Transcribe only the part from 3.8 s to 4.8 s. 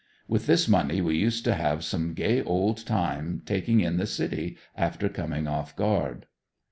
in the city